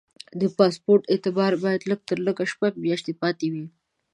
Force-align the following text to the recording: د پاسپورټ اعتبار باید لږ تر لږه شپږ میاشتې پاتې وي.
د 0.39 0.41
پاسپورټ 0.57 1.01
اعتبار 1.13 1.51
باید 1.63 1.81
لږ 1.89 1.99
تر 2.09 2.17
لږه 2.25 2.45
شپږ 2.53 2.71
میاشتې 2.83 3.13
پاتې 3.21 3.47
وي. 3.53 3.65